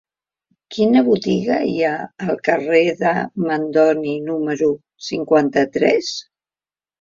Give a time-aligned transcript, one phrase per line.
[0.75, 1.91] Quina botiga hi ha
[2.27, 3.11] al carrer de
[3.45, 4.71] Mandoni número
[5.11, 6.11] cinquanta-tres?